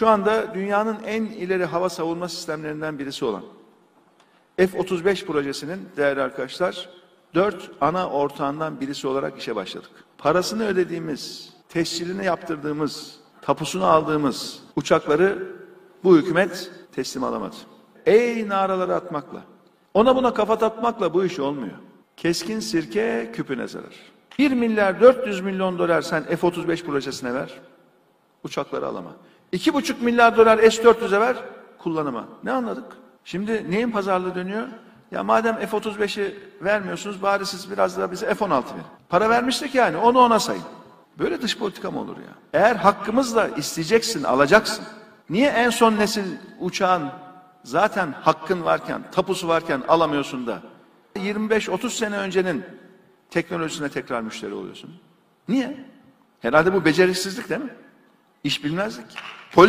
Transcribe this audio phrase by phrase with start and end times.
[0.00, 3.42] Şu anda dünyanın en ileri hava savunma sistemlerinden birisi olan
[4.56, 6.88] F-35 projesinin değerli arkadaşlar
[7.34, 9.90] dört ana ortağından birisi olarak işe başladık.
[10.18, 15.56] Parasını ödediğimiz, tescilini yaptırdığımız, tapusunu aldığımız uçakları
[16.04, 17.56] bu hükümet teslim alamadı.
[18.06, 19.42] Ey naraları atmakla,
[19.94, 21.76] ona buna kafa tatmakla bu iş olmuyor.
[22.16, 24.12] Keskin sirke küpüne zarar.
[24.38, 27.60] 1 milyar 400 milyon dolar sen F-35 projesine ver,
[28.44, 29.12] uçakları alama.
[29.52, 31.36] 2,5 milyar dolar S-400'e ver,
[31.78, 32.24] kullanıma.
[32.44, 32.84] Ne anladık?
[33.24, 34.68] Şimdi neyin pazarlığı dönüyor?
[35.10, 38.84] Ya madem F-35'i vermiyorsunuz bari siz biraz daha bize F-16 verin.
[39.08, 40.62] Para vermiştik yani onu ona sayın.
[41.18, 42.60] Böyle dış politika mı olur ya?
[42.60, 44.84] Eğer hakkımızla isteyeceksin, alacaksın.
[45.30, 46.24] Niye en son nesil
[46.60, 47.10] uçağın
[47.64, 50.62] zaten hakkın varken, tapusu varken alamıyorsun da
[51.16, 52.64] 25-30 sene öncenin
[53.30, 54.90] teknolojisine tekrar müşteri oluyorsun?
[55.48, 55.84] Niye?
[56.40, 57.74] Herhalde bu beceriksizlik değil mi?
[58.44, 59.06] İş bilmezlik.
[59.52, 59.68] Politik